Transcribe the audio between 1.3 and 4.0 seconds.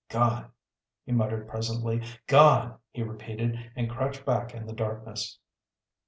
presently. "Gone!" he repeated and